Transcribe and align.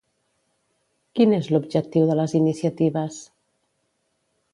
Quin 1.19 1.35
és 1.37 1.49
l'objectiu 1.55 2.07
de 2.11 2.15
les 2.21 2.33
iniciatives? 2.39 3.21